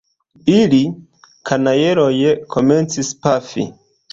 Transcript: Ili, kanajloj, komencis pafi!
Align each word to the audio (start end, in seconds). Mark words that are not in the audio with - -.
Ili, 0.53 0.79
kanajloj, 1.51 2.33
komencis 2.57 3.13
pafi! 3.27 3.69